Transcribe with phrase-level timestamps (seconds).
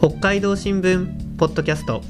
[0.00, 2.02] 北海道新聞ポッドキャスト。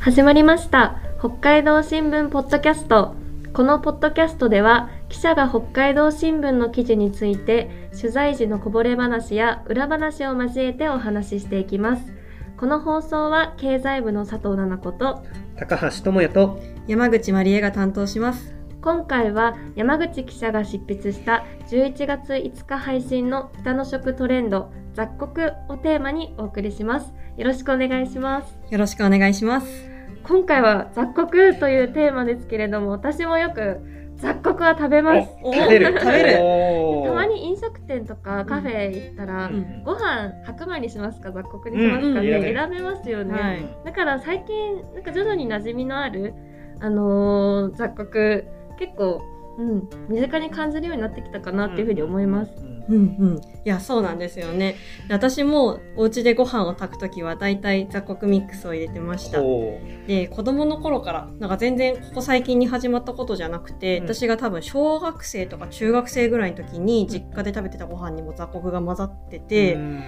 [0.00, 0.96] 始まりました。
[1.20, 3.14] 北海道新聞ポッドキャスト。
[3.52, 12.12] このポッドキャストでは記者が北海道新聞の記事について取材時のこぼれ話や裏話を交えてお話ししていきます。
[12.56, 15.24] この放送は経済部の佐藤奈々子と
[15.62, 16.58] 高橋智也と
[16.88, 18.52] 山口まりえが担当します。
[18.80, 27.12] 今回は山口記者が執筆した11月5日配信の北の食トレンド雑穀をテーマにお送りします。
[27.36, 28.58] よろしくお願いします。
[28.70, 29.88] よろしくお願いします。
[30.24, 33.80] 今回は雑穀というテーマですけれども私もよく
[34.22, 35.28] 雑穀は食べます。
[35.42, 35.86] 食べる。
[35.98, 37.04] 食べる。
[37.04, 39.82] たまに飲食店とかカフェ行ったら、うん。
[39.84, 42.18] ご飯白米にしますか雑穀にしますかうん。
[42.18, 43.66] ってうん選べますよね、はい。
[43.84, 46.34] だから最近なんか徐々に馴染みのある
[46.80, 48.44] あのー雑穀
[48.78, 49.20] 結構
[49.58, 54.76] うん身近に感じるようになってきたかなっていうふうに思います、うんうんいやそうなんですよね。
[55.06, 59.40] で私もお家でご飯を炊くときはだいたい雑穀ミックスを入れてました。
[59.40, 64.04] ほで子供の頃からなんか全然ここ最近に始まったことじゃなくて、うん。
[64.04, 70.02] 私が多分小学生とか中学生ぐらいの時に実家で食べてたご飯にも雑穀が混ざってうて、うん。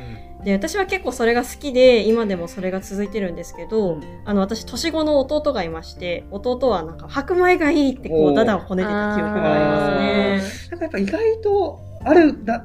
[0.44, 4.02] で私は結構それが好きで今でもそれが続いてるんですけど、うん。
[4.24, 10.70] あの私年子の弟がいまして弟はなんか白米がいいってこうダダをこねてた記憶がありますね。
[10.70, 12.64] なんかやっぱ意外とあるだ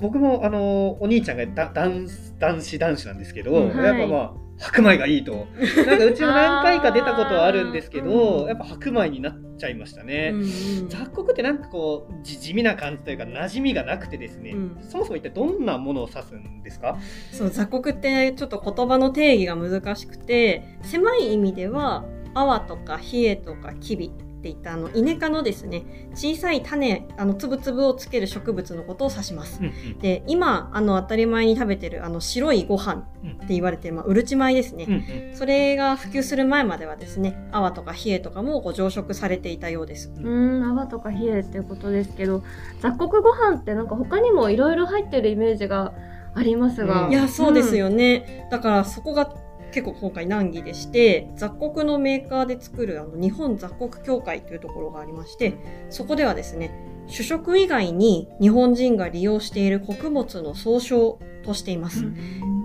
[0.00, 2.06] 僕もあのお兄ちゃんがだ男
[2.38, 3.76] 男子男子なんですけど、うん。
[3.76, 5.46] やっぱまあ白米がいいと。
[5.86, 10.30] なんかうちも何回か出たことはあるんですけあどーやっぱ白米になっちゃいましたね。
[10.34, 10.88] うんうん。
[10.88, 14.78] 雑穀ってなんかこう地地味な感じというか馴染みがなくてですね、うん。
[14.82, 16.96] そもそも一体どんなものを指すんですか？
[17.32, 29.60] そう雑穀ってちょっと言葉の定義が難しくて狭い意味では泡とか冷えとかキビっていったあのイネ科のですね小さい種あの粒々をつける植物のことを指します。
[30.00, 33.06] で今あの当たり前に食べてるあの白いご飯
[33.44, 35.36] って言われてる、まあ、うるち米ですね、うんうん。
[35.36, 40.12] それが普及する前まではですね泡とか冷えとかもこう増殖されていたようです。
[40.16, 42.44] うーん泡とか冷えっていうことですけど
[42.80, 45.92] 雑穀ご飯ってなんか他にもいろいろ入ってるイメージが
[46.34, 47.10] ありますが、うん。
[47.10, 49.34] いやそうですよね、だからそこが
[49.72, 55.54] 結構今回難儀でして雑穀のメーカーで作るあの日本雑穀協会というところがありまして
[55.90, 56.72] そこではですね
[57.06, 62.04] 主食以外に日本人が利用している穀物の総称としています、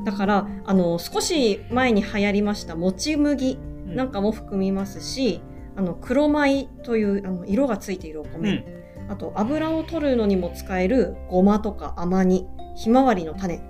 [0.03, 3.95] だからあの少し前に流行りましたもち麦うん。
[3.95, 5.41] なんかも含みますし、
[5.75, 8.65] あの黒米というあの色がついているお米、
[9.09, 13.61] あと油を取るのにも使えるごまとか甘煮ひまわりの種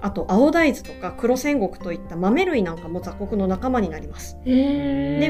[0.00, 4.38] あと青大豆とか黒仙穀といった豆類なんかも雑穀の仲間になります。
[4.44, 5.28] で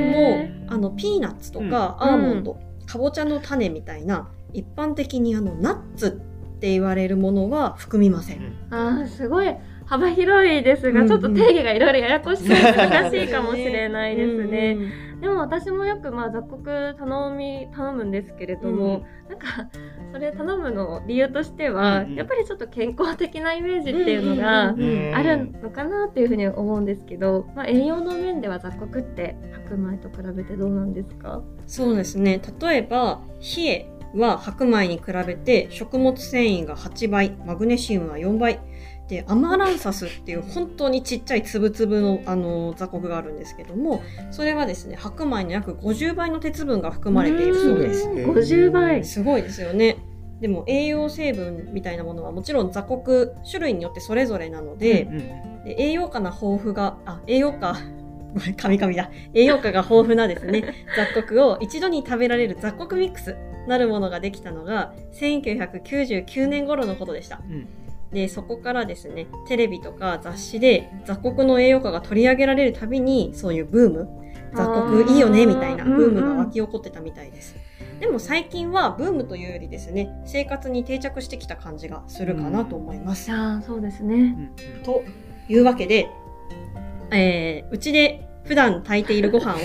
[0.69, 1.71] もあのピーナッツとかうん。
[1.71, 6.21] アーモンド、かぼちゃの種みたいな一般的にあのナッツ
[6.57, 9.55] って言われるものは含みません、あーすごい。
[9.85, 11.09] 幅広いですが、うんうん。
[11.09, 14.77] ちょっと定義がいろいろややこしくて 難しいかもしれないですね。
[14.79, 19.47] うんでも私もよくまあ雑穀頼み頼むんですけれども、なんか
[20.13, 22.15] それ頼むの理由としては、うんうん。
[22.17, 25.15] やっぱりちょっと健康的なイメージっていうのがうんうんうん。
[25.15, 31.43] あるのかなっていうふうに思うんですけど、まあ、栄養の面では雑穀って白米と比べてどうなんですか？
[31.67, 32.39] そうですね。
[32.61, 33.21] 例えば
[33.57, 38.61] 冷えは白米に比べて食物繊維が8倍マグネシウムは4倍。
[39.09, 48.09] でアマランサスっていう本当にちっちゃい粒々のあの雑穀があるんですけどもそれはですね白米の約50倍の鉄分が含まれているそうです。
[48.09, 48.27] うー。
[48.27, 49.05] ん50倍。
[49.05, 49.99] すごいですよね。
[50.41, 55.65] でも栄養成分みたいなものはもちろん雑穀種類によってそれぞれなので,、うんうん。
[55.65, 57.77] で栄養価な豊富があ栄養価。
[58.57, 59.11] カミカミだ。
[59.33, 67.41] 栄養価が豊富なですね雑穀を一度に食べられる雑穀ミックスなるものができたのが1999年頃のことでした。
[67.49, 67.69] うん。
[68.13, 74.09] でそこからですねテレビとか雑誌で雑穀の栄養価が取り上げられるたびにそういうブーム。
[74.55, 77.57] 雑穀いいよねみたいなブームがうんうん湧き起こってたみたいです、
[78.01, 84.15] でも最近はブームというよりですね生活に定着してきた感じがするかなと思います、いやーそうですね。
[84.15, 85.03] うんと
[85.49, 86.09] いうわけで、
[87.11, 89.59] えーうちで普段炊いているご飯を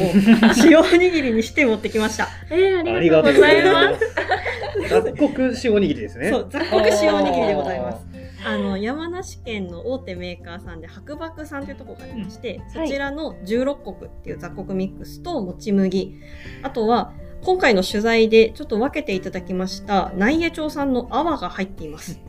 [0.66, 2.28] 塩おにぎりにして持ってきました。
[2.50, 4.00] えー、あありがとうございます。
[4.00, 4.90] す。
[4.90, 6.30] 雑穀塩おにぎりですね。
[6.30, 8.06] そう、雑穀塩おにぎりでございます。
[8.44, 16.20] あの、山梨県の大手メーカーさんで白麦さんというところがありまして、はいそちらの16穀っていう雑穀ミックスともち麦、
[16.64, 17.14] あとは、
[17.44, 22.20] 今回の取材でちょっと分けていただきました内野町産の泡が入っています。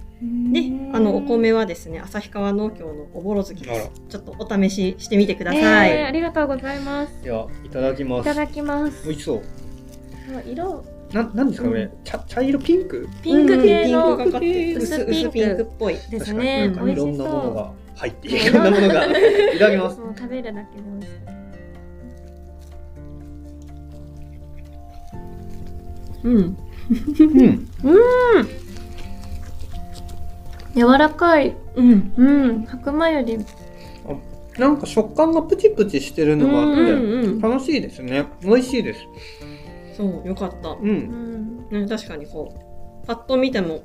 [0.52, 0.60] で、
[0.92, 3.90] あの、お米はですね、旭川農協のおぼろ月です。
[4.08, 5.90] ちょっとお試ししてみてください。
[5.90, 7.22] えーありがとうございます。
[7.22, 8.20] では、いただきます。
[8.20, 9.04] いただきます。
[9.04, 9.42] 美味しそう。
[10.36, 13.08] あ色な、なんですかこれ、茶、茶色ピンク？
[13.22, 15.94] ピンク系うんのピンクがかって薄薄ピンク薄ピンクっぽい。
[16.10, 16.64] ですね。
[16.66, 19.06] いろんなものそが入っていろんなものが。
[19.54, 20.00] いただきます。
[20.00, 20.04] う。
[20.04, 21.10] もう食べるだけで美味し
[26.22, 26.30] そう。
[26.30, 26.56] うん。
[27.82, 28.48] うん。
[30.74, 31.56] 柔らかい。
[31.76, 32.12] うん。
[32.16, 32.64] うん。
[32.64, 33.38] 白米より。
[34.58, 37.40] なんか食感がプチプチしてるのがあうんって、うん。
[37.40, 38.26] 楽しいですね。
[38.42, 39.00] 美味しいです。
[39.96, 40.70] そう、よかった。
[40.70, 40.78] う。
[40.82, 41.82] うんん。
[41.82, 42.52] ね、確かにこ
[43.02, 43.82] う、パッと見ても、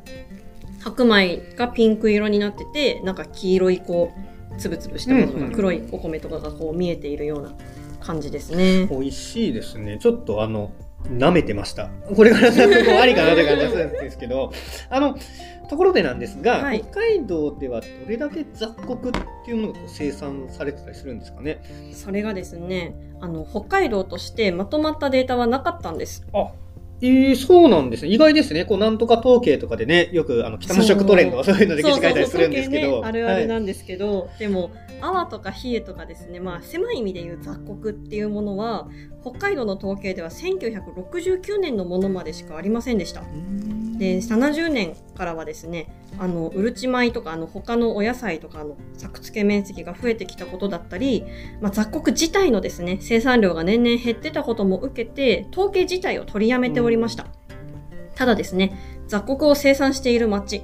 [0.84, 4.12] 白米がピンク色になってて、なんか黄色いこ
[4.54, 7.54] う、つぶつぶしたものとか、うんうん黒いお米とかがこう見えているような
[8.02, 8.88] 感じですね。
[8.88, 9.98] 美味しいですね。
[10.02, 10.72] ちょっとあの、
[11.06, 11.90] 舐めてました。
[12.16, 14.52] これからなんかこうありかなって感じがするんですけど、
[14.90, 15.16] あの、
[15.68, 19.12] ところでなんですが、はい北海道ではどれだけ雑穀っ
[19.46, 21.62] ていうものが生産されてたりするんですかね？
[21.94, 26.26] それがですね、あの、北海道としてまとまったデータはなかったんです。
[26.34, 26.52] あ、
[27.02, 28.10] えー、そうなんですね。
[28.10, 28.66] 意外ですね。
[28.66, 32.82] こう、なんとか統計とかでね、よくあの北の食トレンド、そういうので記事書いたりするんですけど。
[32.82, 34.72] そうそうそうねあるあるはいなんですけど、でも、
[35.02, 38.88] 阿波とか比叡とかですね、まあ、狭い意味で言う雑穀っていうものは、
[39.22, 43.24] 北海道の統計では1969年のものまでしかありませんでした。
[43.98, 45.88] で、70年からはですね、
[46.20, 51.26] あの、うるち米とか、あの、他のお野菜とかの作付け面積が増えてきたことだったり、
[51.62, 57.26] まあ、雑穀自体のですね、生産量が年々減ってたことも受けて、統計自体を取りやめておりました。
[58.16, 60.64] ただですね、雑穀を生産している町、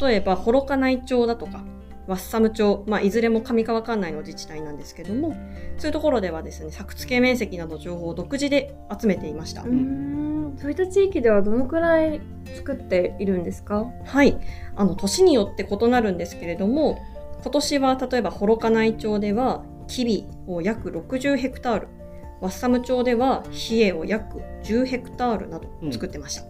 [0.00, 1.64] 例えば、幌加内町だとか、
[2.06, 5.34] ワッサム町、まあ、いずれも上川管内の自治体なんですけども、
[5.78, 9.62] そういうところではですね、作付け面積など情報を独自で集めていました。
[9.62, 10.54] うん。
[10.58, 12.20] そういった地域ではどのくらい
[12.56, 13.86] 作っているんですか？
[14.04, 14.38] はい。
[14.76, 16.98] あの、年によって異なるんですけれども、
[17.42, 21.88] 今年は例えば幌加内町では、キビを約60ヘクタール、
[22.42, 26.42] ワッサム町ではヒエを約10ヘクタールなど作ってました。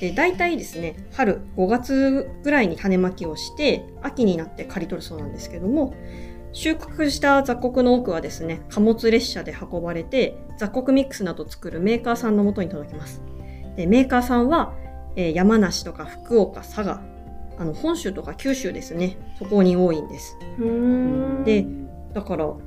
[0.00, 5.94] で、大体ですね、春5月ぐらいに種まきをして、秋になって刈り取るそうなんですけども、
[6.52, 13.22] 収穫した雑穀の多くはですね、貨物列車で運ばれて、雑穀ミックスなどを作るメーカーさんの元に届きます。
[13.76, 14.74] で、メーカーさんは、
[15.16, 17.02] えー山梨とか福岡、佐賀、
[17.58, 20.38] あの、本州とか九州ですね、そこに多いんです。
[20.58, 21.66] うんで
[22.14, 22.60] だから、こ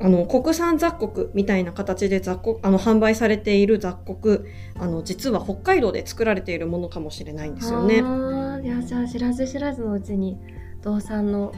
[0.00, 4.46] あの、国産雑穀みたいな形で雑穀、あの、販売されている雑穀、
[4.78, 8.02] あの、実は北海道で作られているものかもしれないんですよね。
[8.04, 10.38] ああ、いや、じゃあ知らず知らずのうちに、
[10.82, 11.52] 道産の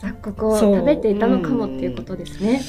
[0.00, 2.60] 雑穀を食べていたのかもっていうことですね。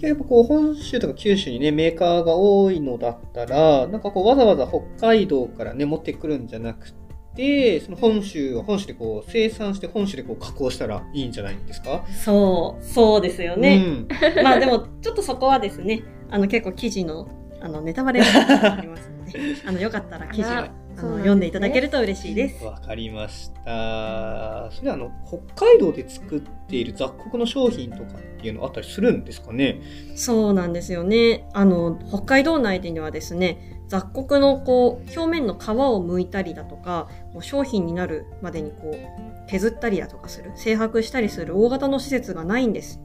[0.00, 6.94] やっぱこう本州とか九州にねメーカーが多いのだったらなんかこうわざわざ北海道からね持ってくるんじゃなく
[7.34, 12.04] てその本州を本州でこう生産して本州でこう加工したらいいんじゃないんですか？
[12.24, 13.84] そう、そうですよね。
[14.42, 17.28] まあでも、ちょっとそこはですね、あの、結構記事の、
[17.60, 18.26] あの、ネタバレが
[18.72, 20.64] ありますので、あの、よかったら記事を、
[21.00, 22.64] あの、ね読んでいただけると嬉しいです。
[22.64, 29.80] わかりましたそれはあの北海道で作っている雑穀の商品とかっていうのあったりするんですかね？
[30.14, 31.48] そうなんですよね。
[31.52, 43.00] あの、北海道内ではですね、雑穀のこう、表面の皮を剥いたりだとか、もう商品になるまでにこう、削ったりだとかする、製白したりする大型の施設がないんです。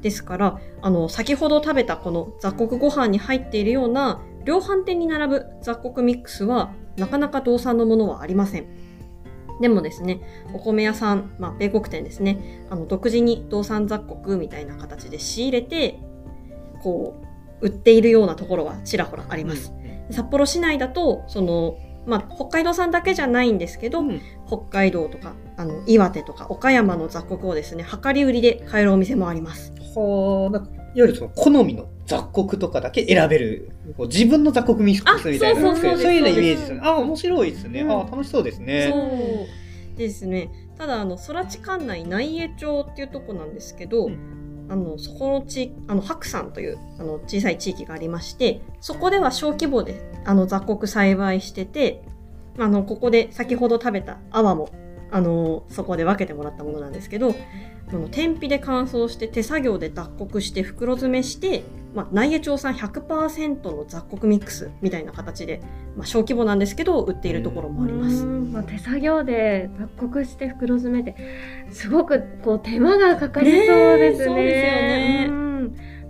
[0.00, 8.66] ですから、あの、先ほど食べたこの雑穀ご飯に入っているような、量販店に並ぶ雑穀ミックスは、なかなか道産のものはありません。
[9.60, 10.20] でもですね、
[10.54, 16.00] お米屋さん、まあ、米国店ですね、あの、独自に道産雑穀みたいな形で仕入れて、
[16.82, 17.16] こ
[17.60, 19.72] う、売っているようなところはちらほらあります。
[20.10, 24.20] 札幌市内だと、その、まあ、北海道産だけじゃないんですけど、うん。
[24.46, 29.72] 北海道とか、あの、岩手とか岡山の雑穀をですね、量り売りで買えるお店もあります。
[29.94, 36.82] はあなんかいわゆるその好みの雑穀とかだけ選べる自分の雑穀ミックスみたいなあそうそうそうですそういうようなイメージですよね。
[36.84, 37.90] あ面白いですね、うん。
[37.90, 38.90] あ楽しそうですね。
[38.92, 38.98] そ
[39.94, 39.98] う。
[39.98, 40.50] ですね。
[40.78, 44.10] ただ、あの、空知管内内江町っていうとこなんですけど、う
[44.72, 52.02] あの、そこの地、あの、白山という、あの、小さい地域がありまして、そこでは小規模で、あの、雑穀栽培してて、
[52.58, 54.70] あの、ここで先ほど食べた泡も、
[55.10, 65.60] あの、そこで分けてもらったものなんですけど、この天日で乾燥して手作業で脱穀して袋詰めして、まあ、内江町産100%の雑穀ミックスみたいな形で、
[65.96, 68.24] まあ、小規模なんですけど、売っているところもあります。
[68.24, 71.16] うんまあ、手作業で脱穀して袋詰めて
[71.70, 74.26] すごくこう手間がかかりそうですね。
[74.26, 75.52] ねうですよねうん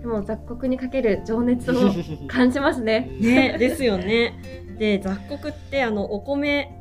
[0.03, 1.75] でも雑穀にかける情熱を
[2.27, 3.09] 感じますね。
[3.21, 4.35] ね、ですよね。
[4.77, 6.77] で、雑穀って、あの、お米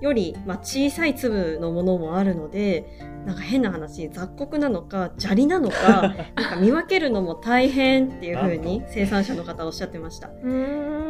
[0.00, 2.84] より、まあ、小さい粒のものもあるので、
[3.26, 10.30] なんか変な話、雑穀なのか、砂利なのか、 なんか見分けるのも大変っていうふうに生産者の方はおっしゃってました。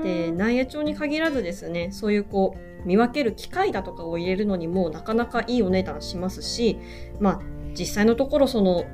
[0.03, 6.79] で、内野町に限らずですね、そういうこう、見分ける機械だとかを入れるのにもなかなかいいお値段しますし、
[7.21, 7.41] まあ、
[7.79, 8.85] 実際のところその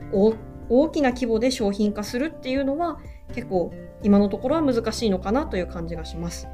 [0.69, 2.99] 大きな規模で商品化するっていうのは
[3.35, 6.49] 結構今のところは難しいのかなという感じがします。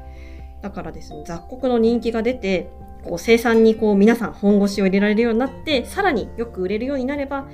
[0.61, 2.69] だからですね、雑穀の人気が出て、
[3.03, 7.47] こう生産にこう皆さん本腰を入れられるようになって、さらによく売れるようになれば、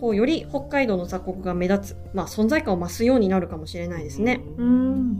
[0.00, 4.40] こうより北海道の雑穀が目立つ、まあ、存在感を増すようになるかもしれないですね。
[4.56, 5.18] うん、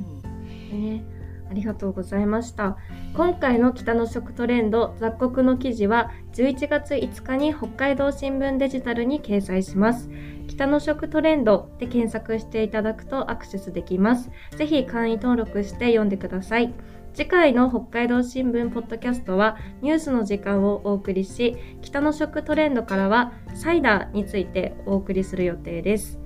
[0.70, 1.04] ね
[1.50, 2.76] ありがとうございました。
[3.14, 10.10] 今回の北の食トレンド雑穀の記事は11月5日に北海道新聞デジタルに掲載します。
[10.46, 14.30] 北の食トレンドで検索していただくとアクセスできます。
[14.56, 16.74] ぜひ会員登録して読んでください。
[17.18, 26.20] 次回の北海道新聞ポッドキャストはニュースの時間をお送りし、北の食トレンドからはサイダーについてお送りする予定です。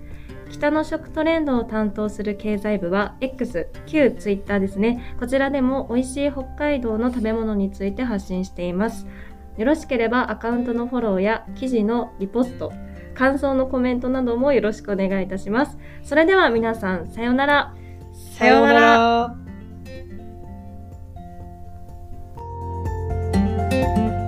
[0.50, 5.16] 北の食トレンドを担当する経済部は X、旧 Twitter ですね。
[5.18, 9.06] こちらでも美味しい北海道の食べ物について発信しています。
[9.56, 12.70] よろしければアカウントのフォローや記事のリポスト、
[13.14, 15.78] 感想のコメントなどもよろしくお願いいたします。
[16.02, 17.74] それでは皆さん、さようなら。
[18.12, 19.41] さようなら。
[23.72, 24.21] thank you